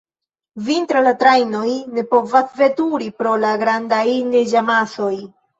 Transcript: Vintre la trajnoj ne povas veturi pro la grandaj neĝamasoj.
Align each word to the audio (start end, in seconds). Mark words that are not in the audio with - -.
Vintre 0.69 1.01
la 1.07 1.11
trajnoj 1.23 1.67
ne 1.97 2.05
povas 2.15 2.57
veturi 2.63 3.13
pro 3.21 3.37
la 3.47 3.55
grandaj 3.65 4.03
neĝamasoj. 4.35 5.15